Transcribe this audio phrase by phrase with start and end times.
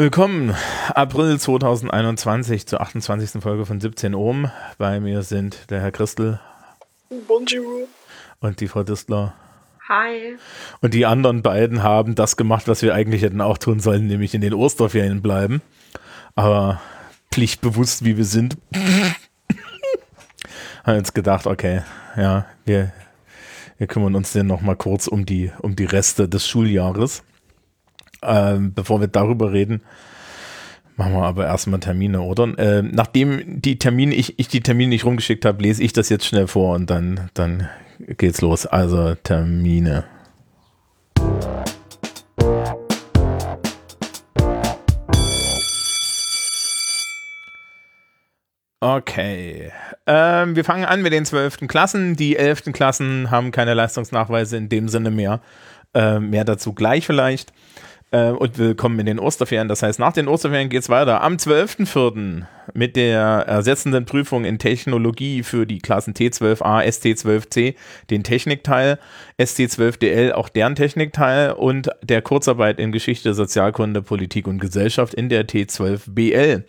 [0.00, 0.54] Willkommen,
[0.94, 3.42] April 2021 zur 28.
[3.42, 4.50] Folge von 17 Ohm.
[4.78, 6.40] Bei mir sind der Herr Christel.
[7.28, 7.86] Bonjour.
[8.40, 9.34] Und die Frau Distler.
[9.90, 10.38] Hi.
[10.80, 14.34] Und die anderen beiden haben das gemacht, was wir eigentlich hätten auch tun sollen, nämlich
[14.34, 15.60] in den Osterferien bleiben.
[16.34, 16.80] Aber
[17.30, 18.56] pflichtbewusst, wie wir sind,
[20.82, 21.82] haben uns gedacht, okay,
[22.16, 22.90] ja, wir,
[23.76, 27.22] wir kümmern uns denn noch mal kurz um die, um die Reste des Schuljahres.
[28.22, 29.82] Ähm, bevor wir darüber reden,
[30.96, 32.58] machen wir aber erstmal Termine, oder?
[32.58, 36.26] Äh, nachdem die Termine, ich, ich die Termine nicht rumgeschickt habe, lese ich das jetzt
[36.26, 37.68] schnell vor und dann, dann
[37.98, 38.66] geht's los.
[38.66, 40.04] Also Termine.
[48.82, 49.70] Okay.
[50.06, 52.16] Ähm, wir fangen an mit den zwölften Klassen.
[52.16, 55.40] Die elften Klassen haben keine Leistungsnachweise in dem Sinne mehr.
[55.92, 57.52] Äh, mehr dazu gleich vielleicht.
[58.12, 59.68] Äh, und willkommen in den Osterferien.
[59.68, 61.22] Das heißt, nach den Osterferien geht es weiter.
[61.22, 62.42] Am 12.04.
[62.74, 67.76] mit der ersetzenden Prüfung in Technologie für die Klassen T12a, ST12c,
[68.10, 68.98] den Technikteil,
[69.38, 75.46] ST12dl, auch deren Technikteil und der Kurzarbeit in Geschichte, Sozialkunde, Politik und Gesellschaft in der
[75.46, 76.64] T12bl.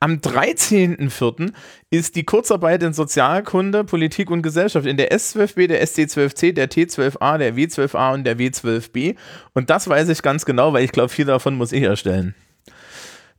[0.00, 1.52] Am 13.04.
[1.90, 7.36] ist die Kurzarbeit in Sozialkunde, Politik und Gesellschaft in der S12b, der SC12c, der T12a,
[7.36, 9.16] der W12a und der W12b.
[9.54, 12.36] Und das weiß ich ganz genau, weil ich glaube, viel davon muss ich erstellen.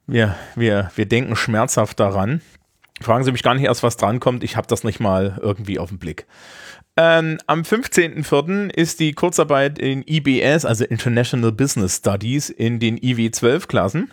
[0.06, 2.42] Wir, wir, wir denken schmerzhaft daran.
[3.00, 4.44] Fragen Sie mich gar nicht erst, was drankommt.
[4.44, 6.26] Ich habe das nicht mal irgendwie auf den Blick.
[6.98, 8.70] Ähm, am 15.04.
[8.74, 14.12] ist die Kurzarbeit in IBS, also International Business Studies, in den IW12-Klassen.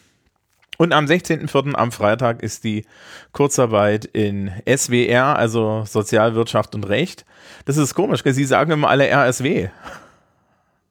[0.79, 1.75] Und am 16.04.
[1.75, 2.85] am Freitag ist die
[3.33, 7.25] Kurzarbeit in SWR, also Sozialwirtschaft und Recht.
[7.65, 9.69] Das ist komisch, Sie sagen immer alle RSW.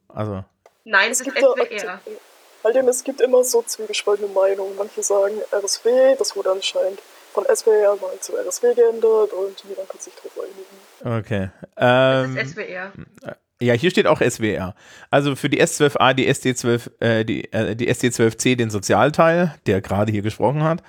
[0.09, 0.43] Also.
[0.85, 1.99] Nein, es, es ist SWR.
[2.63, 4.75] Halt, es gibt immer so zwiegespaltene Meinungen.
[4.77, 6.99] Manche sagen RSW, das wurde anscheinend
[7.31, 11.19] von SWR mal zu RSW geändert und jeder kann sich drauf einigen.
[11.19, 11.49] Okay.
[11.77, 12.91] Ähm, das ist SWR.
[13.61, 14.75] Ja, hier steht auch SWR.
[15.09, 20.11] Also für die S12a, die SD12, äh, die, äh, die SD12c den Sozialteil, der gerade
[20.11, 20.83] hier gesprochen hat,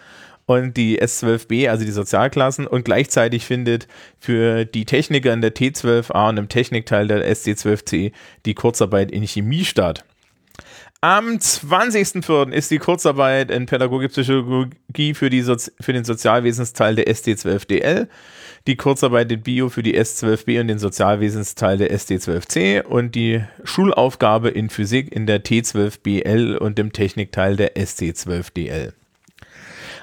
[0.46, 3.86] und die S12b, also die Sozialklassen, und gleichzeitig findet
[4.18, 8.12] für die Techniker in der T12a und im Technikteil der SD12c
[8.46, 10.04] die Kurzarbeit in Chemie statt.
[11.06, 12.50] Am 20.04.
[12.50, 18.08] ist die Kurzarbeit in Pädagogik Psychologie für, die Sozi für den Sozialwesensteil der SD12DL
[18.66, 24.48] die Kurzarbeit in Bio für die S12b und den Sozialwesensteil der SD12c und die Schulaufgabe
[24.48, 28.92] in Physik in der T12bl und dem Technikteil der SC12dl.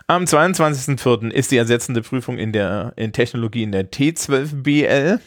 [0.08, 1.32] Am 22.04.
[1.32, 5.20] ist die ersetzende Prüfung in der in Technologie in der T12bl.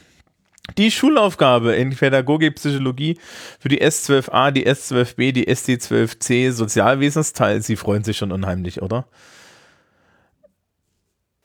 [0.76, 3.18] Die Schulaufgabe in Pädagogik Psychologie
[3.58, 7.62] für die S12a, die S12b, die SC12c Sozialwesensteil.
[7.62, 9.06] Sie freuen sich schon unheimlich, oder?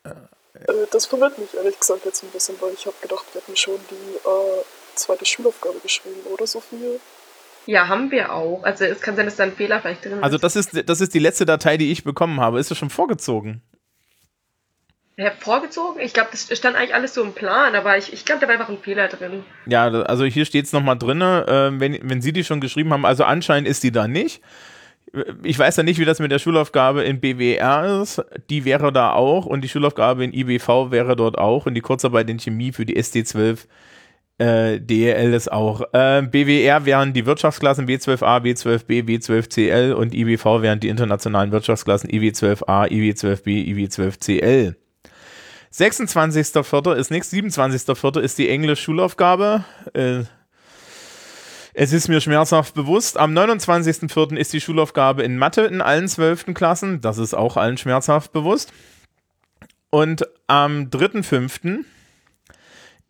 [0.03, 3.55] Äh, das verwirrt mich ehrlich gesagt jetzt ein bisschen, weil ich habe gedacht, wir hätten
[3.55, 4.63] schon die äh,
[4.95, 6.99] zweite Schulaufgabe geschrieben, oder Sophie?
[7.67, 8.63] Ja, haben wir auch.
[8.63, 10.23] Also es kann sein, dass da ein Fehler vielleicht drin ist.
[10.23, 12.59] Also das ist, das ist die letzte Datei, die ich bekommen habe.
[12.59, 13.61] Ist das schon vorgezogen?
[15.21, 16.01] Ja, vorgezogen?
[16.01, 18.55] Ich glaube, das stand eigentlich alles so im Plan, aber ich, ich glaube, da war
[18.55, 19.43] einfach ein Fehler drin.
[19.67, 23.05] Ja, also hier steht es nochmal drin, äh, wenn, wenn Sie die schon geschrieben haben.
[23.05, 24.41] Also anscheinend ist die da nicht
[25.43, 28.23] ich weiß ja nicht, wie das mit der Schulaufgabe in BWR ist.
[28.49, 32.29] Die wäre da auch und die Schulaufgabe in IBV wäre dort auch und die Kurzarbeit
[32.29, 33.65] in Chemie für die SD12
[34.37, 35.81] äh, DEL ist auch.
[35.93, 42.89] Äh, BWR wären die Wirtschaftsklassen W12a, W12b, W12cl und IBV wären die internationalen Wirtschaftsklassen IW12a,
[42.89, 44.75] IW12b, IW12cl.
[45.73, 46.95] 26.04.
[46.95, 48.19] ist nichts, 27.04.
[48.19, 49.63] ist die Englisch-Schulaufgabe.
[49.93, 50.23] Äh,
[51.73, 53.17] es ist mir schmerzhaft bewusst.
[53.17, 54.35] Am 29.04.
[54.35, 56.99] ist die Schulaufgabe in Mathe in allen zwölften Klassen.
[56.99, 58.73] Das ist auch allen schmerzhaft bewusst.
[59.89, 61.85] Und am 3.05.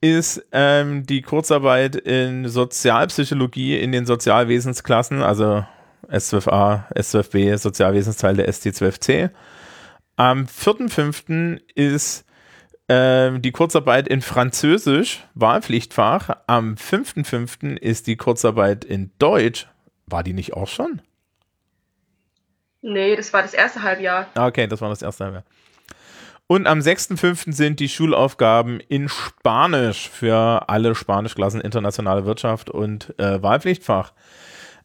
[0.02, 5.66] ist ähm, die Kurzarbeit in Sozialpsychologie in den Sozialwesensklassen, also
[6.08, 9.32] S12a, S12b, Sozialwesensteil der ST12c.
[10.16, 11.60] Am 4.05.
[11.74, 12.26] ist
[12.92, 16.30] die Kurzarbeit in Französisch, Wahlpflichtfach.
[16.48, 17.78] Am 5.5.
[17.78, 19.68] ist die Kurzarbeit in Deutsch.
[20.08, 21.02] War die nicht auch schon?
[22.82, 24.28] Nee, das war das erste Halbjahr.
[24.34, 25.44] Ah, okay, das war das erste Halbjahr.
[26.48, 27.54] Und am 6.5.
[27.54, 34.12] sind die Schulaufgaben in Spanisch für alle Spanischklassen internationale Wirtschaft und äh, Wahlpflichtfach.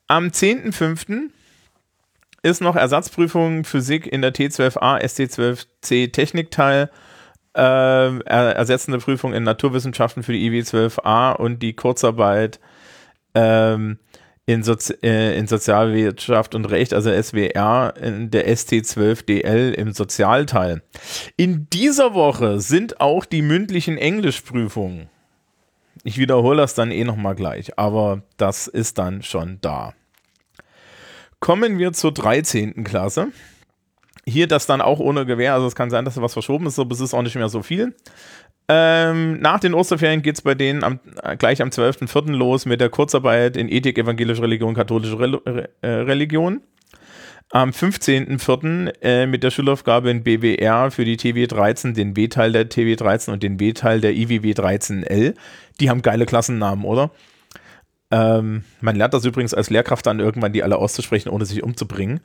[0.06, 1.31] Am 10.5.
[2.43, 6.88] ist noch Ersatzprüfung Physik in der T12a, ST12c Technikteil
[7.56, 12.61] äh, ersetzende Prüfung in Naturwissenschaften für die IW12a und die Kurzarbeit
[13.35, 13.99] ähm,
[14.47, 20.82] in, Sozi äh, in Sozialwirtschaft und Recht, also SWR, in der ST12DL im Sozialteil.
[21.37, 25.08] In dieser Woche sind auch die mündlichen Englischprüfungen.
[26.05, 29.94] Ich wiederhole das dann eh nochmal gleich, aber das ist dann schon da.
[31.41, 32.85] Kommen wir zur 13.
[32.85, 33.29] Klasse.
[34.28, 36.78] Hier das dann auch ohne Gewehr, also es kann sein, dass da was verschoben ist,
[36.78, 37.94] aber es ist auch nicht mehr so viel.
[38.69, 42.32] Ähm, nach den Osterferien geht es bei denen am, äh, gleich am 12.04.
[42.32, 46.61] los mit der Kurzarbeit in Ethik, evangelische Religion, katholische Re äh, Religion.
[47.50, 48.93] Am 15.04.
[49.02, 53.32] Äh, mit der Schulaufgabe in BWR für die TW 13, den B-Teil der TW 13
[53.34, 55.34] und den B-Teil der IWW 13L.
[55.79, 57.12] Die haben geile Klassennamen, oder?
[58.11, 62.20] Ähm, man lernt das übrigens als Lehrkraft dann irgendwann, die alle auszusprechen, ohne sich umzubringen.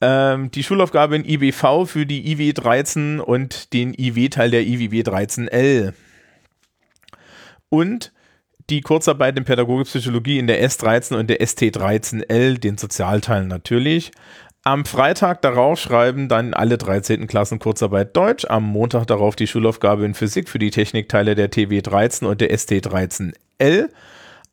[0.00, 5.92] Ähm, die Schulaufgabe in IWV für die IW 13 und den IW-Teil der IWW 13L.
[7.68, 8.12] Und
[8.70, 14.12] die Kurzarbeit in Pädagogik Psychologie in der S13 und der ST13L, den Sozialteil natürlich.
[14.62, 17.26] Am Freitag darauf schreiben dann alle 13.
[17.26, 18.44] Klassen Kurzarbeit Deutsch.
[18.44, 23.88] Am Montag darauf die Schulaufgabe in Physik für die Technikteile der TW13 und der ST13L.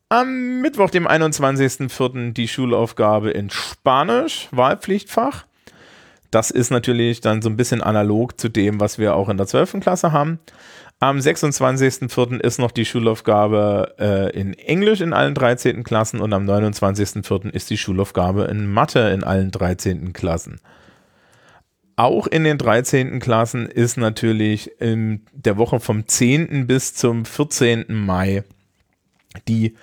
[0.10, 2.32] Am Mittwoch, dem 21.04.
[2.32, 5.46] die Schulaufgabe in Spanisch, Wahlpflichtfach.
[6.32, 9.48] Das ist natürlich dann so ein bisschen analog zu dem, was wir auch in der
[9.48, 9.82] 12.
[9.82, 10.40] Klasse haben.
[11.02, 12.40] Am 26.04.
[12.40, 15.84] ist noch die Schulaufgabe äh, in Englisch in allen 13.
[15.84, 17.50] Klassen und am 29.04.
[17.50, 20.14] ist die Schulaufgabe in Mathe in allen 13.
[20.14, 20.62] Klassen.
[21.98, 23.20] Auch in den 13.
[23.20, 26.66] Klassen ist natürlich in der Woche vom 10.
[26.66, 27.88] bis zum 14.
[27.90, 28.46] Mai
[29.48, 29.76] die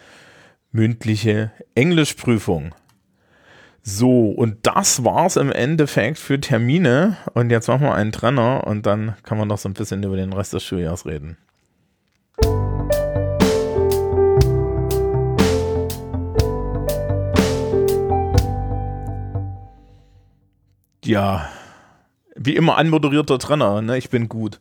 [0.73, 2.75] mündliche Englischprüfung.
[3.83, 7.19] So, und das war's im Endeffekt für Termine.
[7.35, 10.17] Und jetzt machen wir einen Trenner und dann kann man noch so ein bisschen über
[10.17, 11.37] den Rest des Schuljahres reden.
[21.05, 21.51] Ja,
[22.35, 23.99] wie immer anmoderierter Trenner, ne?
[23.99, 24.61] Ich bin gut.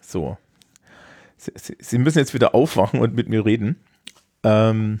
[0.00, 0.38] So.
[1.40, 3.82] Sie, Sie, müssen jetzt wieder aufwachen und mit mir reden.
[4.44, 5.00] Ähm,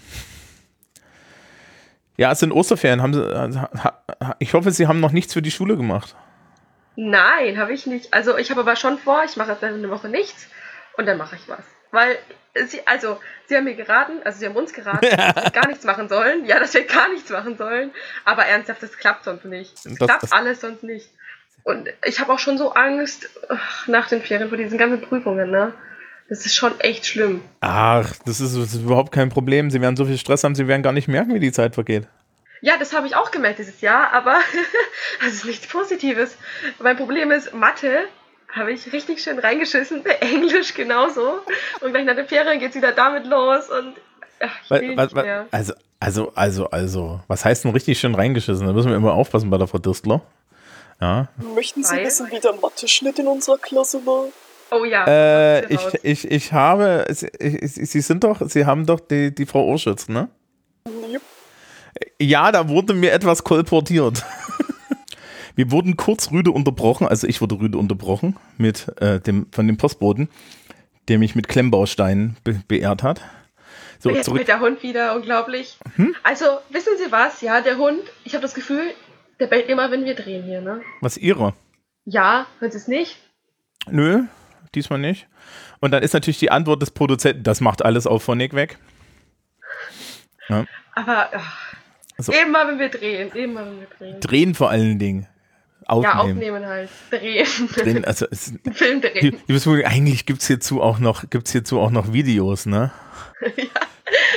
[2.16, 3.02] ja, es sind Osterferien.
[3.02, 3.60] Haben Sie,
[4.38, 6.16] ich hoffe, Sie haben noch nichts für die Schule gemacht.
[6.96, 8.14] Nein, habe ich nicht.
[8.14, 10.48] Also ich habe aber schon vor, ich mache jetzt eine Woche nichts
[10.96, 11.64] und dann mache ich was.
[11.90, 12.18] Weil
[12.66, 15.84] sie, also, sie haben mir geraten, also sie haben uns geraten, dass wir gar nichts
[15.84, 16.46] machen sollen.
[16.46, 17.90] Ja, dass wir gar nichts machen sollen.
[18.24, 19.74] Aber ernsthaft, das klappt sonst nicht.
[19.84, 21.10] Es klappt das alles sonst nicht.
[21.64, 25.50] Und ich habe auch schon so Angst ach, nach den Ferien vor diesen ganzen Prüfungen,
[25.50, 25.74] ne?
[26.30, 27.42] Das ist schon echt schlimm.
[27.60, 29.68] Ach, das ist, das ist, überhaupt kein Problem.
[29.68, 32.06] Sie werden so viel Stress haben, sie werden gar nicht merken, wie die Zeit vergeht.
[32.60, 34.38] Ja, das habe ich auch gemerkt dieses Jahr, aber
[35.20, 36.36] das ist nichts Positives.
[36.78, 38.04] Mein Problem ist, Mathe
[38.48, 41.40] habe ich richtig schön reingeschissen, Englisch genauso.
[41.80, 43.94] Und gleich nach den Ferien geht es wieder damit los und
[44.38, 45.48] ach, ich will was, nicht mehr.
[45.50, 48.68] Also, also, also, also, was heißt denn richtig schön reingeschissen?
[48.68, 50.20] Da müssen wir immer aufpassen bei der Frau Dirstler.
[51.00, 51.26] Ja.
[51.56, 54.26] Möchten Sie wissen, wie der Mathe-Schnitt in unserer Klasse war?
[54.70, 55.04] Oh ja.
[55.06, 59.66] Äh, ich, ich, ich habe, Sie, Sie sind doch, Sie haben doch die, die Frau
[59.66, 60.28] Urschütz, ne?
[60.86, 61.22] Yep.
[62.20, 64.24] Ja, da wurde mir etwas kolportiert.
[65.56, 69.76] Wir wurden kurz rüde unterbrochen, also ich wurde rüde unterbrochen mit äh, dem, von dem
[69.76, 70.30] Postboten,
[71.08, 73.20] der mich mit Klemmbausteinen be beehrt hat.
[73.98, 74.46] So, Jetzt zurück.
[74.46, 75.76] der Hund wieder, unglaublich.
[75.96, 76.14] Hm?
[76.22, 77.42] Also, wissen Sie was?
[77.42, 78.94] Ja, der Hund, ich habe das Gefühl,
[79.38, 80.80] der bellt immer, wenn wir drehen hier, ne?
[81.02, 81.52] Was, Ihre?
[82.06, 83.18] Ja, hört es nicht?
[83.90, 84.22] Nö,
[84.74, 85.26] diesmal nicht.
[85.80, 88.78] Und dann ist natürlich die Antwort des Produzenten, das macht alles auf Phonic weg.
[90.48, 90.66] Ja.
[90.94, 91.74] Aber ach,
[92.18, 92.32] so.
[92.32, 94.20] immer wenn wir drehen, immer wenn wir drehen.
[94.20, 95.26] Drehen vor allen Dingen.
[95.86, 96.14] Aufnehmen.
[96.14, 96.90] Ja, aufnehmen halt.
[97.10, 97.46] Drehen.
[97.74, 99.36] drehen also es, Film drehen.
[99.48, 102.92] Die, die, eigentlich gibt es hierzu auch noch, gibt's hierzu auch noch Videos, ne?
[103.56, 103.64] ja,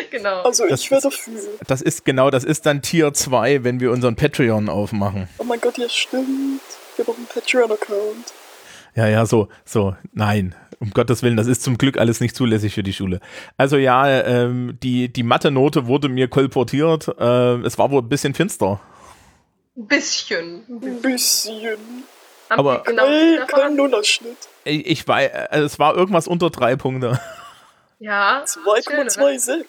[0.10, 0.42] genau.
[0.42, 1.34] Also das, ich wäre dafür.
[1.68, 5.28] Das ist genau, das ist dann Tier 2, wenn wir unseren Patreon aufmachen.
[5.38, 6.62] Oh mein Gott, ja stimmt.
[6.96, 8.34] Wir haben einen Patreon-Account.
[8.96, 12.74] Ja, ja, so, so, nein, um Gottes Willen, das ist zum Glück alles nicht zulässig
[12.74, 13.20] für die Schule.
[13.58, 17.08] Also ja, ähm, die, die Mathe-Note wurde mir kolportiert.
[17.20, 18.80] Äh, es war wohl ein bisschen finster.
[19.76, 20.64] Bisschen.
[20.70, 21.78] Ein bisschen.
[22.50, 24.38] Aber genau kein, kein Nullerschnitt.
[24.66, 27.20] Ich, ich weiß, also es war irgendwas unter drei Punkte.
[28.00, 28.44] Ja.
[28.44, 29.64] 2,26.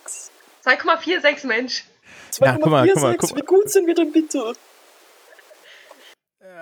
[0.64, 1.84] 2,46 Mensch.
[2.32, 4.54] 2,46, ja, wie gut sind wir denn bitte?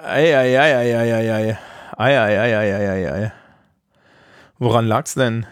[0.03, 1.59] Eieieiei.
[1.97, 3.33] Eieieiei.
[4.59, 5.47] Woran lag's denn?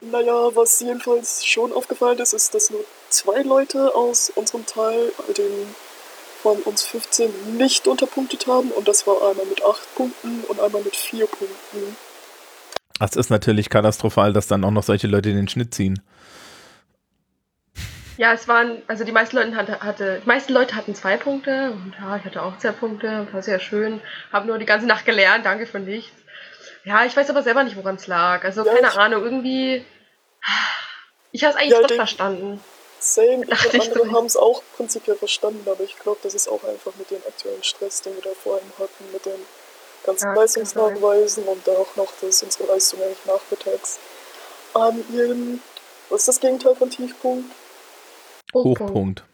[0.00, 5.74] Naja, was jedenfalls schon aufgefallen ist, ist, dass nur zwei Leute aus unserem Teil, den
[6.42, 8.70] von uns 15, nicht unterpunktet haben.
[8.70, 11.96] Und das war einmal mit 8 Punkten und einmal mit 4 Punkten.
[13.00, 16.00] Das ist natürlich katastrophal, dass dann auch noch solche Leute den Schnitt ziehen.
[18.18, 21.70] Ja, es waren, also die meisten Leute hatte, hatte, die meisten Leute hatten zwei Punkte
[21.70, 24.00] und ja, ich hatte auch zwei Punkte, war sehr schön.
[24.32, 26.10] Habe nur die ganze Nacht gelernt, danke für nichts.
[26.84, 28.42] Ja, ich weiß aber selber nicht, woran es lag.
[28.44, 29.84] Also Ja, keine Ahnung, irgendwie.
[31.30, 32.60] Ich habe es eigentlich Ja, doch den- verstanden.
[33.00, 34.16] Same, Dachte ich anderen so.
[34.16, 37.62] haben es auch prinzipiell verstanden, aber ich glaube, das ist auch einfach mit dem aktuellen
[37.62, 39.38] Stress, den wir da vorhin hatten, mit den
[40.04, 44.00] ganzen Ja, Leistungsnachweisen und dann auch noch, dass unsere Leistung eigentlich nachmittags
[44.74, 45.60] an ihrem,
[46.10, 47.52] was ist das Gegenteil von Tiefpunkt?
[48.54, 49.24] Hochpunkt.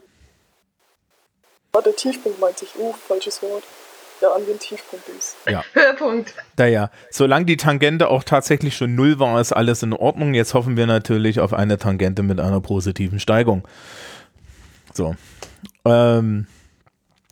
[1.73, 3.64] Ah, der Tiefpunkt meinte ich, uh, falsches Wort.
[4.21, 5.37] Ja, an den Tiefpunkt ist.
[5.73, 6.35] Höhepunkt.
[6.56, 10.35] Naja, solange die Tangente auch tatsächlich schon null war, ist alles in Ordnung.
[10.35, 13.66] Jetzt hoffen wir natürlich auf eine Tangente mit einer positiven Steigung.
[14.92, 15.16] So.
[15.85, 16.47] Ähm,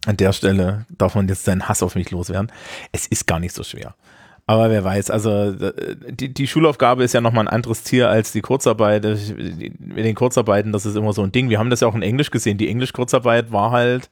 [0.05, 2.51] an der Stelle darf man jetzt seinen Hass auf mich loswerden.
[2.91, 3.95] Es ist gar nicht so schwer.
[4.47, 8.33] Aber wer weiß, also äh, die, die Schulaufgabe ist ja nochmal ein anderes Tier als
[8.33, 9.05] die Kurzarbeit.
[9.05, 11.49] Mit den Kurzarbeiten, das ist immer so ein Ding.
[11.49, 12.59] Wir haben das ja auch in Englisch gesehen.
[12.59, 14.11] Die Englisch-Kurzarbeit war halt,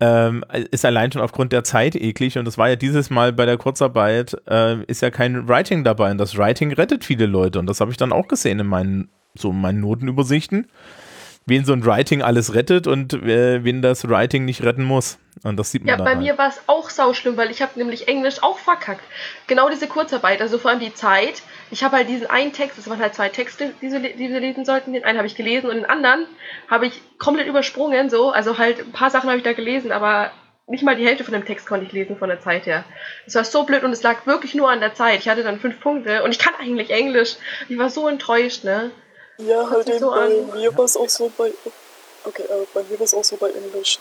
[0.00, 2.38] ähm, ist allein schon aufgrund der Zeit eklig.
[2.38, 6.10] Und das war ja dieses Mal bei der Kurzarbeit, äh, ist ja kein Writing dabei.
[6.10, 7.60] Und das Writing rettet viele Leute.
[7.60, 10.66] Und das habe ich dann auch gesehen in meinen, so in meinen Notenübersichten.
[11.46, 15.18] Wen so ein Writing alles rettet und äh, wen das Writing nicht retten muss.
[15.44, 16.18] Und das sieht man Ja, bei halt.
[16.18, 19.02] mir war es auch sauschlimm, weil ich habe nämlich Englisch auch verkackt.
[19.46, 21.42] Genau diese Kurzarbeit, also vor allem die Zeit.
[21.70, 24.40] Ich habe halt diesen einen Text, es waren halt zwei Texte, die, sie, die wir
[24.40, 24.92] lesen sollten.
[24.92, 26.26] Den einen habe ich gelesen und den anderen
[26.68, 28.10] habe ich komplett übersprungen.
[28.10, 30.32] So, also halt ein paar Sachen habe ich da gelesen, aber
[30.66, 32.84] nicht mal die Hälfte von dem Text konnte ich lesen von der Zeit her.
[33.24, 35.20] Es war so blöd und es lag wirklich nur an der Zeit.
[35.20, 37.36] Ich hatte dann fünf Punkte und ich kann eigentlich Englisch.
[37.68, 38.90] Ich war so enttäuscht, ne?
[39.38, 40.46] Ja, halt eben so bei an.
[40.54, 41.52] mir war es auch so bei.
[42.24, 43.98] Okay, äh, bei mir war es auch so bei Englisch.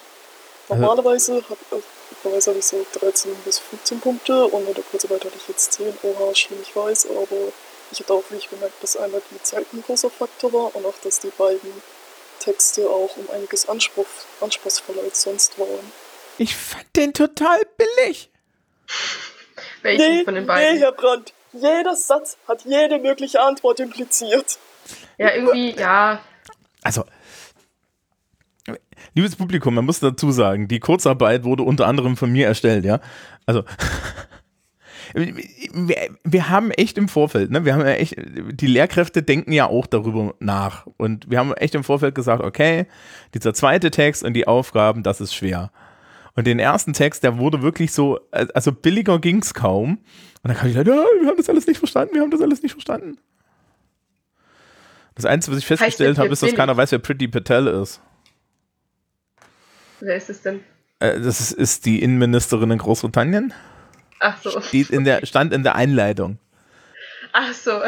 [0.68, 1.84] Also- Normalerweise habe
[2.24, 5.74] normalerweise hab ich so 13 bis 15 Punkte und in der Kurzarbeit hatte ich jetzt
[5.74, 5.94] 10.
[6.04, 7.52] Oha, schlimm, ich weiß, aber
[7.92, 10.98] ich hatte auch wirklich gemerkt, dass einmal die Zeit ein großer Faktor war und auch,
[11.04, 11.84] dass die beiden
[12.40, 14.08] Texte auch um einiges Anspruch,
[14.42, 15.92] anspruchsvoller als sonst waren.
[16.38, 18.30] Ich fand den total billig.
[19.82, 20.78] Welchen von den nee, beiden?
[20.80, 24.58] Herr Brandt, jeder Satz hat jede mögliche Antwort impliziert.
[25.18, 26.20] Ja, irgendwie, ja.
[26.84, 27.04] Also,
[29.14, 33.00] liebes Publikum, man muss dazu sagen, die Kurzarbeit wurde unter anderem von mir erstellt, ja.
[33.46, 33.64] Also,
[35.14, 39.68] wir, wir haben echt im Vorfeld, ne, wir haben ja echt, die Lehrkräfte denken ja
[39.68, 40.86] auch darüber nach.
[40.98, 42.88] Und wir haben echt im Vorfeld gesagt, okay,
[43.34, 45.72] dieser zweite Text und die Aufgaben, das ist schwer.
[46.36, 50.00] Und den ersten Text, der wurde wirklich so, also billiger ging's kaum.
[50.44, 52.62] Und dann kam ich ja, wir haben das alles nicht verstanden, wir haben das alles
[52.62, 53.18] nicht verstanden.
[55.16, 58.02] Das Einzige, was ich festgestellt habe, ist, dass keiner weiß, wer Pretty Patel ist.
[60.02, 60.62] Wer ist es denn?
[61.00, 63.54] Äh, das ist, ist die Innenministerin in Großbritannien.
[64.20, 64.62] Ach so.
[64.62, 66.38] Steht in der, stand in der Einleitung.
[67.34, 67.82] Ach so.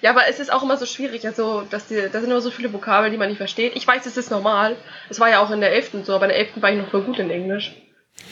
[0.00, 1.26] Ja, aber es ist auch immer so schwierig.
[1.26, 3.74] Also, dass die, da sind immer so viele Vokabeln, die man nicht versteht.
[3.74, 4.76] Ich weiß, es ist normal.
[5.08, 6.04] Es war ja auch in der 11.
[6.04, 6.62] so, aber in der 11.
[6.62, 7.74] war ich noch voll gut in Englisch.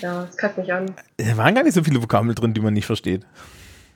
[0.00, 0.94] Ja, das kackt mich an.
[1.16, 3.26] Da waren gar nicht so viele Vokabeln drin, die man nicht versteht.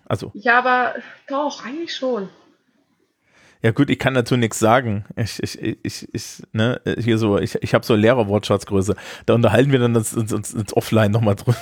[0.06, 0.94] Also, Ja, aber
[1.28, 2.28] doch, eigentlich schon.
[3.66, 5.04] Ja gut, ich kann dazu nichts sagen.
[5.16, 8.94] Ich, ich, ich, ich ne, hier so, ich, ich habe so Lehrerwortschatzgröße.
[9.26, 11.56] Da unterhalten wir dann uns, uns, uns, uns offline nochmal drüber.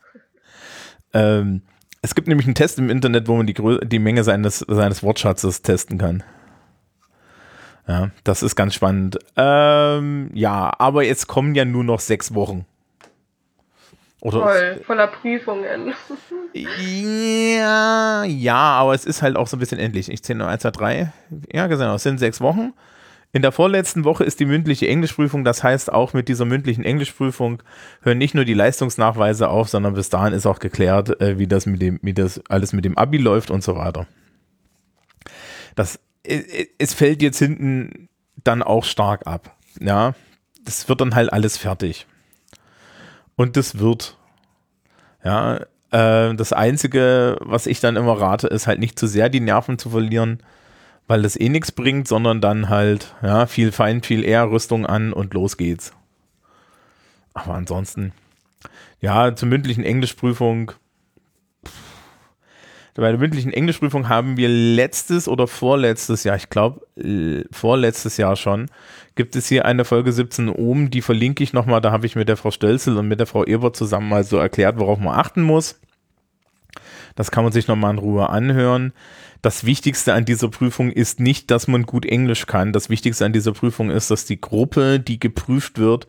[1.12, 1.60] ähm,
[2.00, 5.02] es gibt nämlich einen Test im Internet, wo man die, Grö die Menge seines, seines
[5.02, 6.22] Wortschatzes testen kann.
[7.86, 9.18] Ja, das ist ganz spannend.
[9.36, 12.64] Ähm, ja, aber jetzt kommen ja nur noch sechs Wochen.
[14.20, 15.94] Oder Voll, voller Prüfungen.
[16.52, 20.10] Ja, ja, aber es ist halt auch so ein bisschen endlich.
[20.10, 21.12] Ich zähle noch 1, 2, 3.
[21.52, 22.72] Ja, genau, es sind sechs Wochen.
[23.32, 25.44] In der vorletzten Woche ist die mündliche Englischprüfung.
[25.44, 27.62] Das heißt, auch mit dieser mündlichen Englischprüfung
[28.02, 31.66] hören nicht nur die Leistungsnachweise auf, sondern bis dahin ist auch geklärt, äh, wie das
[31.66, 34.08] mit dem, wie das alles mit dem Abi läuft und so weiter.
[35.76, 38.08] Das, es fällt jetzt hinten
[38.42, 39.56] dann auch stark ab.
[39.80, 40.14] Ja,
[40.64, 42.06] das wird dann halt alles fertig.
[43.40, 44.18] Und das wird.
[45.24, 45.60] Ja,
[45.92, 49.78] äh, das Einzige, was ich dann immer rate, ist halt nicht zu sehr die Nerven
[49.78, 50.42] zu verlieren,
[51.06, 55.14] weil das eh nichts bringt, sondern dann halt, ja, viel Feind, viel eher Rüstung an
[55.14, 55.94] und los geht's.
[57.32, 58.12] Aber ansonsten,
[59.00, 60.72] ja, zur mündlichen Englischprüfung.
[62.94, 66.86] Bei der mündlichen Englischprüfung haben wir letztes oder vorletztes Jahr, ich glaube
[67.50, 68.68] vorletztes Jahr schon,
[69.14, 72.28] gibt es hier eine Folge 17 oben, die verlinke ich nochmal, da habe ich mit
[72.28, 75.42] der Frau Stölzel und mit der Frau Ebert zusammen mal so erklärt, worauf man achten
[75.42, 75.80] muss.
[77.16, 78.92] Das kann man sich nochmal in Ruhe anhören.
[79.42, 82.72] Das Wichtigste an dieser Prüfung ist nicht, dass man gut Englisch kann.
[82.72, 86.06] Das Wichtigste an dieser Prüfung ist, dass die Gruppe, die geprüft wird,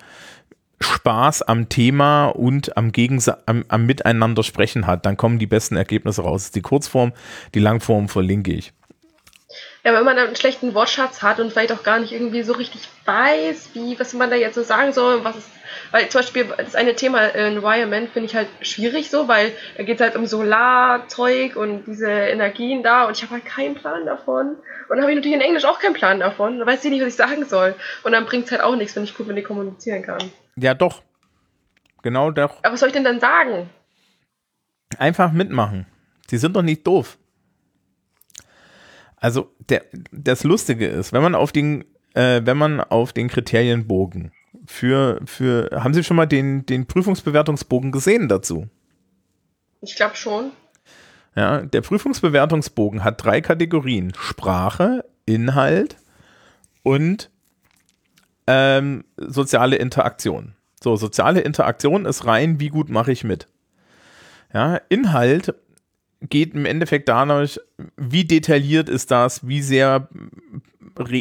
[0.81, 5.05] Spaß am Thema und am, Gegensa am, am Miteinander sprechen hat.
[5.05, 6.41] Dann kommen die besten Ergebnisse raus.
[6.41, 7.13] Das ist die Kurzform,
[7.53, 8.73] die Langform verlinke ich.
[9.83, 12.87] Ja, wenn man einen schlechten Wortschatz hat und vielleicht auch gar nicht irgendwie so richtig
[13.05, 15.49] weiß, wie, was man da jetzt so sagen soll, was ist,
[15.89, 19.83] weil zum Beispiel das eine Thema äh, Environment finde ich halt schwierig so, weil da
[19.83, 24.05] geht es halt um Solarzeug und diese Energien da und ich habe halt keinen Plan
[24.05, 24.49] davon.
[24.49, 24.57] Und
[24.89, 26.59] dann habe ich natürlich in Englisch auch keinen Plan davon.
[26.59, 27.73] Da weiß ich nicht, was ich sagen soll.
[28.03, 30.31] Und dann bringt es halt auch nichts, wenn ich gut mit denen kommunizieren kann.
[30.57, 31.01] Ja, doch.
[32.03, 32.57] Genau doch.
[32.63, 33.69] Aber was soll ich denn dann sagen?
[34.97, 35.87] Einfach mitmachen.
[36.29, 37.17] Sie sind doch nicht doof.
[39.17, 44.31] Also der, das Lustige ist, wenn man auf den, äh, wenn man auf den Kriterienbogen
[44.65, 48.67] für, für, haben Sie schon mal den, den Prüfungsbewertungsbogen gesehen dazu?
[49.81, 50.51] Ich glaube schon.
[51.35, 55.95] Ja, der Prüfungsbewertungsbogen hat drei Kategorien: Sprache, Inhalt
[56.83, 57.31] und
[58.47, 60.53] ähm, soziale Interaktion.
[60.83, 63.47] So, soziale Interaktion ist rein, wie gut mache ich mit.
[64.53, 65.55] Ja, Inhalt
[66.21, 67.59] geht im Endeffekt dadurch,
[67.97, 70.07] wie detailliert ist das, wie sehr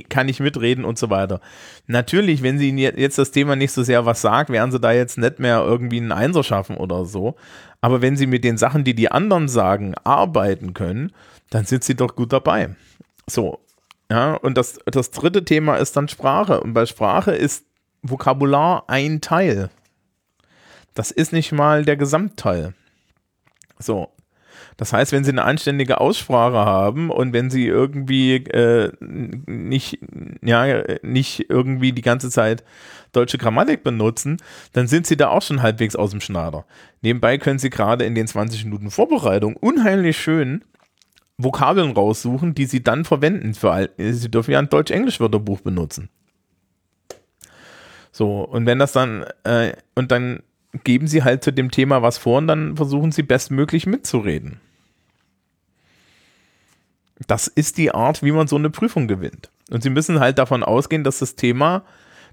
[0.09, 1.41] kann ich mitreden und so weiter.
[1.87, 5.19] Natürlich, wenn sie jetzt das Thema nicht so sehr was sagt, werden sie da jetzt
[5.19, 7.37] nicht mehr irgendwie einen Einser schaffen oder so.
[7.81, 11.13] Aber wenn sie mit den Sachen, die die anderen sagen, arbeiten können,
[11.51, 12.75] dann sind sie doch gut dabei.
[13.27, 13.61] So.
[14.11, 16.61] Ja, und das, das dritte Thema ist dann Sprache.
[16.61, 17.65] Und bei Sprache ist
[18.03, 19.71] Vokabular ein Teil.
[20.95, 22.75] Das ist nicht mal der Gesamtteil.
[23.79, 24.11] So.
[24.81, 29.99] Das heißt, wenn Sie eine anständige Aussprache haben und wenn Sie irgendwie äh, nicht,
[30.41, 32.65] ja, nicht irgendwie die ganze Zeit
[33.13, 34.39] deutsche Grammatik benutzen,
[34.73, 36.65] dann sind Sie da auch schon halbwegs aus dem Schneider.
[37.03, 40.65] Nebenbei können Sie gerade in den 20 Minuten Vorbereitung unheimlich schön
[41.37, 43.53] Vokabeln raussuchen, die Sie dann verwenden.
[43.53, 46.09] Für, Sie dürfen ja ein Deutsch-Englisch-Wörterbuch benutzen.
[48.13, 50.43] So, und wenn das dann, äh, und dann
[50.85, 54.59] geben sie halt zu dem Thema was vor und dann versuchen sie bestmöglich mitzureden.
[57.27, 59.51] Das ist die Art, wie man so eine Prüfung gewinnt.
[59.71, 61.83] Und sie müssen halt davon ausgehen, dass das Thema,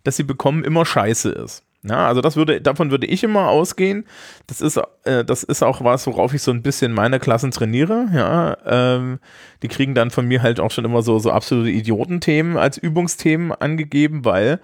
[0.04, 1.64] das sie bekommen, immer scheiße ist.
[1.84, 4.06] Ja, also das würde, davon würde ich immer ausgehen.
[4.48, 8.08] Das ist, äh, das ist auch was, worauf ich so ein bisschen meine Klassen trainiere.
[8.14, 9.20] Ja, ähm,
[9.62, 13.52] die kriegen dann von mir halt auch schon immer so, so absolute Idiotenthemen als Übungsthemen
[13.52, 14.60] angegeben, weil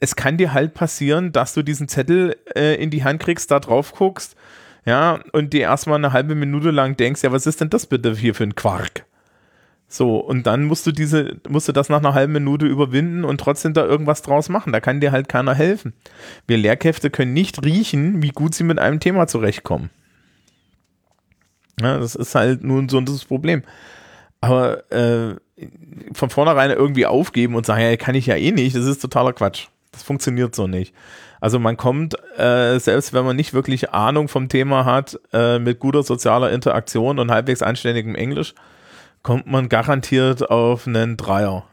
[0.00, 3.58] es kann dir halt passieren, dass du diesen Zettel äh, in die Hand kriegst, da
[3.58, 4.36] drauf guckst,
[4.84, 8.14] ja, und dir erstmal eine halbe Minute lang denkst, ja, was ist denn das bitte
[8.14, 9.04] hier für ein Quark?
[9.90, 13.40] So, und dann musst du diese, musst du das nach einer halben Minute überwinden und
[13.40, 14.72] trotzdem da irgendwas draus machen.
[14.72, 15.94] Da kann dir halt keiner helfen.
[16.46, 19.88] Wir Lehrkräfte können nicht riechen, wie gut sie mit einem Thema zurechtkommen.
[21.80, 23.62] Ja, das ist halt nun so das Problem.
[24.42, 25.36] Aber äh,
[26.12, 29.32] von vornherein irgendwie aufgeben und sagen, ja, kann ich ja eh nicht, das ist totaler
[29.32, 29.68] Quatsch.
[29.92, 30.94] Das funktioniert so nicht.
[31.40, 35.78] Also man kommt, äh, selbst wenn man nicht wirklich Ahnung vom Thema hat, äh, mit
[35.78, 38.54] guter sozialer Interaktion und halbwegs anständigem Englisch,
[39.22, 41.66] kommt man garantiert auf einen Dreier.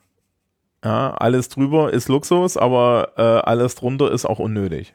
[0.83, 4.93] Ja, alles drüber ist Luxus, aber äh, alles drunter ist auch unnötig.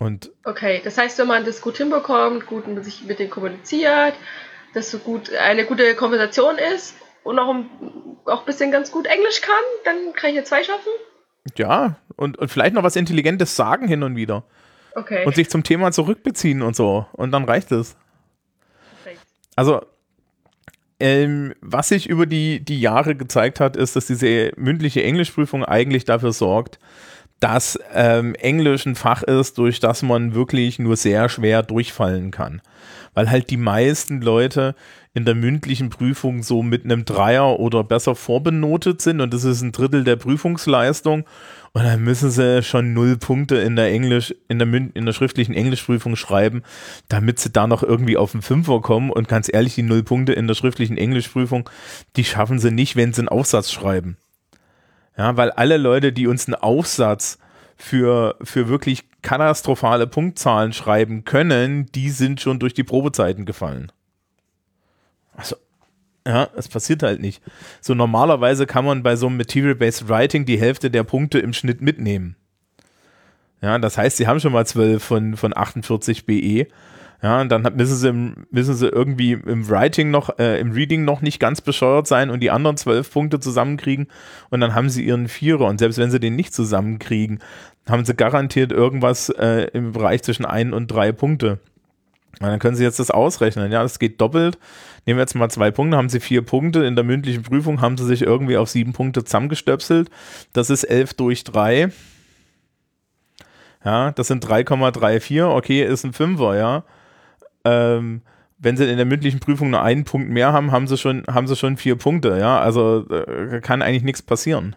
[0.00, 4.14] Und okay, das heißt, wenn man das gut hinbekommt, gut mit sich mit denen kommuniziert,
[4.74, 7.70] dass so gut eine gute Konversation ist und auch ein,
[8.24, 10.90] auch ein bisschen ganz gut Englisch kann, dann kann ich hier zwei schaffen.
[11.56, 14.44] Ja, und, und vielleicht noch was Intelligentes sagen hin und wieder.
[14.94, 15.24] Okay.
[15.26, 17.06] Und sich zum Thema zurückbeziehen und so.
[17.12, 17.96] Und dann reicht es.
[19.56, 19.80] Also,
[20.98, 26.04] ähm, was sich über die, die Jahre gezeigt hat, ist, dass diese mündliche Englischprüfung eigentlich
[26.04, 26.78] dafür sorgt,
[27.40, 32.60] dass ähm, Englisch ein Fach ist, durch das man wirklich nur sehr schwer durchfallen kann.
[33.14, 34.74] Weil halt die meisten Leute
[35.12, 39.60] in der mündlichen Prüfung so mit einem Dreier oder besser vorbenotet sind und das ist
[39.60, 41.24] ein Drittel der Prüfungsleistung
[41.72, 45.54] und dann müssen sie schon null Punkte in der Englisch, in der, in der schriftlichen
[45.54, 46.62] Englischprüfung schreiben,
[47.08, 50.32] damit sie da noch irgendwie auf den Fünfer kommen und ganz ehrlich, die null Punkte
[50.32, 51.68] in der schriftlichen Englischprüfung,
[52.16, 54.16] die schaffen sie nicht, wenn sie einen Aufsatz schreiben.
[55.16, 57.38] Ja, weil alle Leute, die uns einen Aufsatz
[57.76, 63.90] für, für wirklich katastrophale Punktzahlen schreiben können, die sind schon durch die Probezeiten gefallen.
[65.40, 65.56] Also,
[66.26, 67.42] ja, es passiert halt nicht.
[67.80, 71.80] So normalerweise kann man bei so einem Material-Based Writing die Hälfte der Punkte im Schnitt
[71.80, 72.36] mitnehmen.
[73.62, 76.66] Ja, das heißt, sie haben schon mal 12 von, von 48 BE.
[77.22, 81.38] Ja, dann müssen sie, müssen sie irgendwie im Writing noch, äh, im Reading noch nicht
[81.38, 84.06] ganz bescheuert sein und die anderen zwölf Punkte zusammenkriegen
[84.48, 85.66] und dann haben sie ihren Vierer.
[85.66, 87.40] Und selbst wenn sie den nicht zusammenkriegen,
[87.86, 91.58] haben sie garantiert irgendwas äh, im Bereich zwischen ein und drei Punkte.
[92.38, 93.72] Und dann können Sie jetzt das ausrechnen.
[93.72, 94.58] Ja, das geht doppelt.
[95.04, 96.84] Nehmen wir jetzt mal zwei Punkte, haben Sie vier Punkte.
[96.84, 100.10] In der mündlichen Prüfung haben Sie sich irgendwie auf sieben Punkte zusammengestöpselt.
[100.52, 101.90] Das ist elf durch drei.
[103.84, 105.56] Ja, das sind 3,34.
[105.56, 106.84] Okay, ist ein Fünfer, ja.
[107.64, 108.22] Ähm,
[108.58, 111.46] wenn sie in der mündlichen Prüfung nur einen Punkt mehr haben, haben sie schon, haben
[111.46, 112.60] sie schon vier Punkte, ja.
[112.60, 114.76] Also äh, kann eigentlich nichts passieren.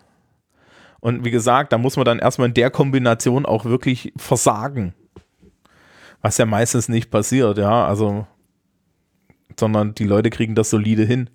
[1.02, 4.94] Und wie gesagt, da muss man dann erstmal in der Kombination auch wirklich versagen.
[6.24, 7.86] Was ja meistens nicht passiert, ja.
[7.86, 8.26] Also,
[9.60, 11.30] sondern die Leute kriegen das solide hin.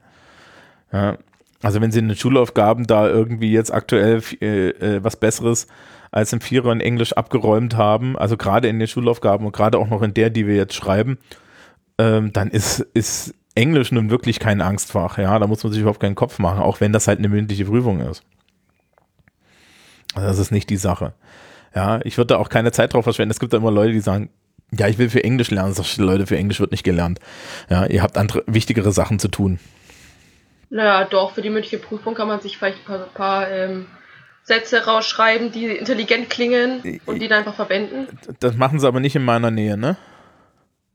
[0.92, 1.18] Ja.
[1.62, 5.66] Also wenn sie in den Schulaufgaben da irgendwie jetzt aktuell äh, äh, was Besseres
[6.10, 9.88] als im Vierer in Englisch abgeräumt haben, also gerade in den Schulaufgaben und gerade auch
[9.88, 11.18] noch in der, die wir jetzt schreiben,
[11.98, 15.18] ähm, dann ist, ist Englisch nun wirklich kein Angstfach.
[15.18, 17.64] Ja, da muss man sich überhaupt keinen Kopf machen, auch wenn das halt eine mündliche
[17.64, 18.22] Prüfung ist.
[20.14, 21.12] Also das ist nicht die Sache.
[21.74, 23.32] Ja, ich würde da auch keine Zeit drauf verschwenden.
[23.32, 24.30] Es gibt da immer Leute, die sagen,
[24.70, 25.72] ja, ich will für Englisch lernen.
[25.74, 27.18] Sag ich, Leute, für Englisch wird nicht gelernt.
[27.70, 29.58] Ja, ihr habt andere wichtigere Sachen zu tun.
[30.70, 33.86] Naja, doch, für die mündliche Prüfung kann man sich vielleicht ein paar, paar ähm,
[34.42, 38.06] Sätze rausschreiben, die intelligent klingen und die dann einfach verwenden.
[38.40, 39.96] Das machen sie aber nicht in meiner Nähe, ne?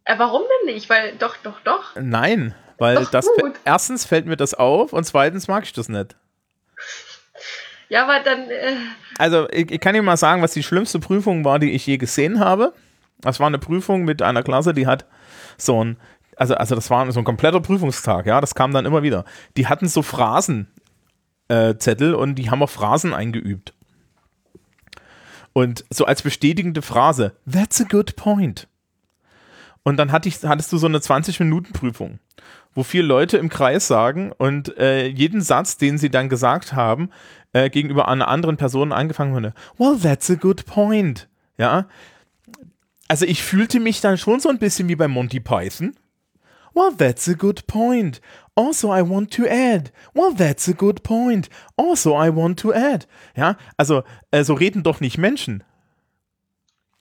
[0.05, 0.89] Äh, warum denn nicht?
[0.89, 1.95] Weil, doch, doch, doch.
[1.95, 3.53] Nein, weil Doch das gut.
[3.65, 6.15] erstens fällt mir das auf und zweitens mag ich das nicht.
[7.89, 8.73] Ja, aber dann, äh,
[9.17, 11.97] Also, ich, ich kann Ihnen mal sagen, was die schlimmste Prüfung war, die ich je
[11.97, 12.73] gesehen habe.
[13.23, 15.05] Das war eine Prüfung mit einer Klasse, die hat
[15.57, 15.97] so ein,
[16.35, 19.25] also, also das war so ein kompletter Prüfungstag, ja, das kam dann immer wieder.
[19.57, 23.73] Die hatten so Phrasenzettel äh, und die haben auch Phrasen eingeübt.
[25.53, 28.67] Und so als bestätigende Phrase, that's a good point.
[29.83, 32.19] Und dann hatte ich, hattest du so eine 20-Minuten-Prüfung,
[32.73, 37.09] wo vier Leute im Kreis sagen und äh, jeden Satz, den sie dann gesagt haben,
[37.51, 39.53] äh, gegenüber einer anderen Person angefangen wurde.
[39.77, 41.27] Well, that's a good point.
[41.57, 41.85] Ja.
[43.07, 45.95] Also ich fühlte mich dann schon so ein bisschen wie bei Monty Python.
[46.73, 48.19] Well, that's a good point.
[48.55, 49.91] Also, I want to add.
[50.15, 51.49] Well, that's a good point.
[51.77, 53.07] Also, I want to add.
[53.35, 55.63] Ja, also, äh, so reden doch nicht Menschen.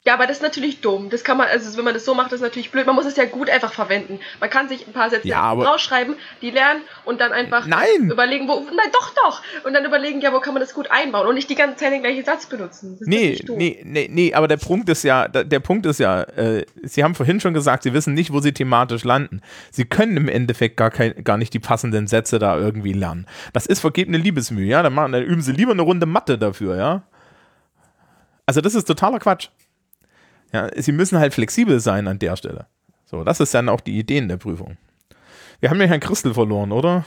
[0.04, 1.10] Ja, aber das ist natürlich dumm.
[1.10, 2.86] Das kann man, also wenn man das so macht, ist natürlich blöd.
[2.86, 4.18] Man muss es ja gut einfach verwenden.
[4.40, 8.10] Man kann sich ein paar Sätze Ja, rausschreiben, die lernen und dann einfach Nein!
[8.10, 9.42] überlegen, wo, nein, doch, doch.
[9.64, 11.92] Und dann überlegen, ja, wo kann man das gut einbauen und nicht die ganze Zeit
[11.92, 12.96] den gleichen Satz benutzen.
[12.98, 16.22] Das Nee, nee, nee, nee, aber der Punkt ist ja, der, der Punkt ist ja,
[16.22, 19.40] äh, Sie haben vorhin schon gesagt, Sie wissen nicht, wo Sie thematisch landen.
[19.70, 23.28] Sie können im Endeffekt gar, kein, gar nicht die passenden Sätze da irgendwie lernen.
[23.52, 24.82] Das ist vergebene Liebesmühe, ja.
[24.82, 27.02] Dann, machen, dann üben Sie lieber eine Runde Mathe dafür, ja.
[28.46, 29.48] Also das ist totaler Quatsch.
[30.52, 32.66] Ja, Sie müssen halt flexibel sein an der Stelle.
[33.06, 34.76] So, das ist dann auch die Idee in der Prüfung.
[35.60, 37.04] Wir haben ja Herrn Christel verloren, oder?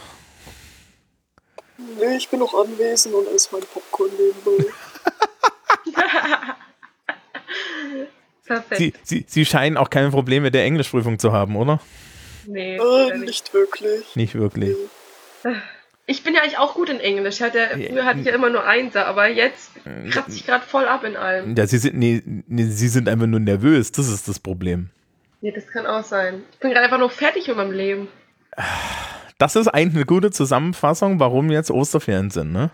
[1.78, 4.66] Nee, ich bin noch anwesend und esse mein Popcorn nebenbei.
[8.46, 8.78] Perfekt.
[8.78, 11.80] Sie, Sie, Sie scheinen auch keine Probleme der Englischprüfung zu haben, oder?
[12.46, 13.26] nee, Äh, nicht.
[13.26, 14.16] nicht wirklich.
[14.16, 14.76] Nicht wirklich.
[16.08, 17.40] Ich bin ja eigentlich auch gut in Englisch.
[17.40, 19.72] Ja, früher hatte ich ja immer nur Einser, aber jetzt
[20.12, 21.56] kratze ich gerade voll ab in allem.
[21.56, 24.90] Ja, sie sind, nee, nee, sie sind einfach nur nervös, das ist das Problem.
[25.42, 26.44] Nee, das kann auch sein.
[26.54, 28.08] Ich bin gerade einfach nur fertig mit meinem Leben.
[29.38, 32.70] Das ist eigentlich eine gute Zusammenfassung, warum jetzt Osterferien sind, ne?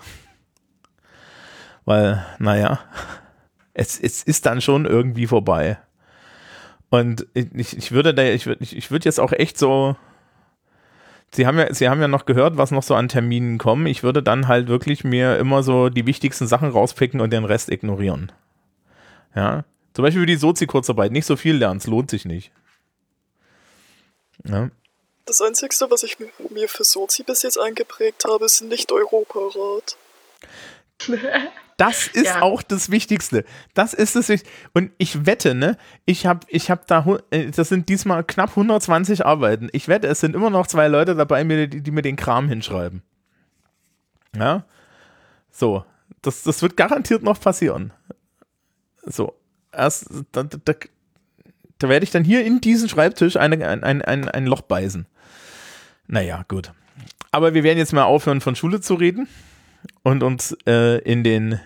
[1.85, 2.79] Weil, naja,
[3.73, 5.79] es, es ist dann schon irgendwie vorbei.
[6.89, 9.95] Und ich, ich würde da, ich würde, ich, ich würde jetzt auch echt so,
[11.33, 13.85] Sie haben ja, Sie haben ja noch gehört, was noch so an Terminen kommen.
[13.85, 17.69] Ich würde dann halt wirklich mir immer so die wichtigsten Sachen rauspicken und den Rest
[17.69, 18.31] ignorieren.
[19.33, 19.63] Ja.
[19.93, 21.11] Zum Beispiel wie die Sozi-Kurzarbeit.
[21.11, 22.51] Nicht so viel lernen, es lohnt sich nicht.
[24.45, 24.69] Ja.
[25.25, 29.97] Das Einzige, was ich mir- mir für Sozi bis jetzt eingeprägt habe, ist nicht Europarat.
[31.81, 32.43] Das ist Ja.
[32.43, 33.43] auch das Wichtigste.
[33.73, 34.55] Das ist das Wichtigste.
[34.73, 39.25] Und ich wette, ne, ich habe ich hab da, äh, das sind diesmal knapp 120
[39.25, 39.67] Arbeiten.
[39.71, 43.01] Ich wette, es sind immer noch zwei Leute dabei, die, die mir den Kram hinschreiben.
[44.35, 44.63] Ja.
[45.49, 45.83] So.
[46.21, 47.93] Das, das wird garantiert noch passieren.
[49.03, 49.33] So.
[49.71, 50.73] Erst, da, da,
[51.79, 55.07] da, werde ich dann hier in diesen Schreibtisch eine, ein, ein, ein, ein Loch beißen.
[56.05, 56.73] Naja, gut.
[57.31, 59.27] Aber wir werden jetzt mal aufhören, von Schule zu reden
[60.03, 61.59] und uns äh, in den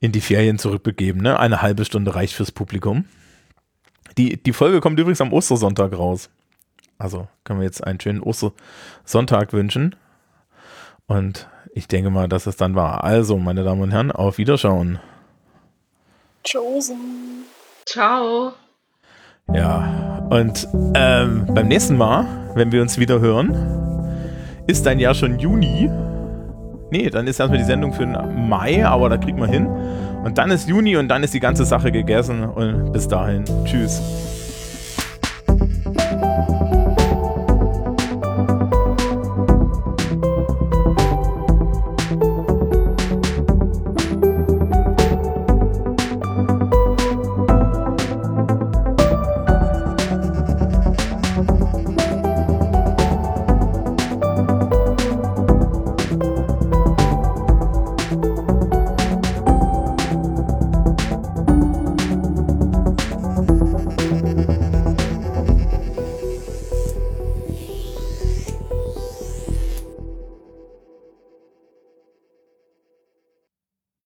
[0.00, 1.22] in die Ferien zurückbegeben.
[1.22, 1.38] Ne?
[1.38, 3.04] Eine halbe Stunde reicht fürs Publikum.
[4.18, 6.30] Die, die Folge kommt übrigens am Ostersonntag raus.
[6.98, 9.94] Also können wir jetzt einen schönen Ostersonntag wünschen.
[11.06, 13.04] Und ich denke mal, dass es dann war.
[13.04, 14.98] Also, meine Damen und Herren, auf Wiederschauen.
[16.50, 17.44] Chosen.
[17.86, 18.52] Ciao.
[19.52, 23.50] Ja, und ähm, beim nächsten Mal, wenn wir uns wieder hören,
[24.66, 25.90] ist dann ja schon Juni.
[26.90, 29.66] Nee, dann ist erstmal die Sendung für den Mai, aber da kriegt man hin.
[30.24, 32.42] Und dann ist Juni und dann ist die ganze Sache gegessen.
[32.44, 34.02] Und bis dahin, tschüss.